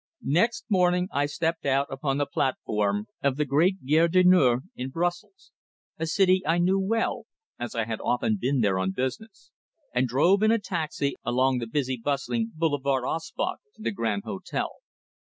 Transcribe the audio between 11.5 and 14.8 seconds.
the busy, bustling Boulevard Auspach to the Grand Hotel.